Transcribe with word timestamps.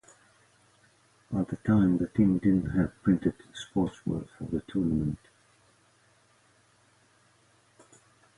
At 1.37 1.49
the 1.49 1.57
time, 1.57 1.99
the 1.99 2.07
team 2.07 2.39
didn't 2.39 2.71
have 2.71 2.99
printed 3.03 3.35
sportswear 3.53 4.27
for 4.35 4.45
the 4.45 4.63
tournament. 4.67 5.19